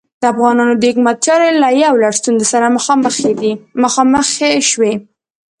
د 0.21 0.23
افغانانو 0.33 0.73
د 0.77 0.83
حکومت 0.89 1.17
چارې 1.25 1.49
له 1.61 1.69
یو 1.83 1.93
لړ 2.01 2.11
ستونزو 2.19 2.45
سره 2.53 2.73
مخامخې 3.87 4.51
شوې. 4.71 4.93